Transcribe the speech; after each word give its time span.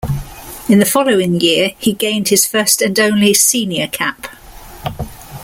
In 0.67 0.79
the 0.79 0.85
following 0.87 1.39
year, 1.39 1.73
he 1.77 1.93
gained 1.93 2.29
his 2.29 2.47
first 2.47 2.81
and 2.81 2.99
only 2.99 3.35
senior 3.35 3.85
cap. 3.87 4.35